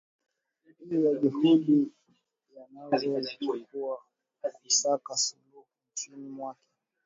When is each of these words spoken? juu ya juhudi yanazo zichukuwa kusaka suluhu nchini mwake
juu 0.89 1.05
ya 1.05 1.13
juhudi 1.19 1.91
yanazo 2.55 3.19
zichukuwa 3.21 4.01
kusaka 4.53 5.17
suluhu 5.17 5.65
nchini 5.91 6.29
mwake 6.29 6.69